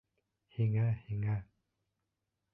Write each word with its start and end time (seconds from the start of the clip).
Һиңә, 0.55 0.87
һиңә... 1.11 1.37